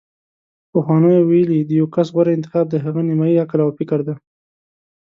[0.71, 4.15] پخوانیو ویلي: د یو کس غوره انتخاب د هغه نیمايي عقل او فکر دی